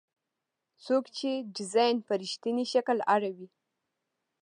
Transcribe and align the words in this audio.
څوک 0.85 1.03
چې 1.17 1.29
ډیزاین 1.55 1.95
په 2.07 2.13
رښتیني 2.21 2.65
شکل 2.73 2.97
اړوي. 3.15 3.47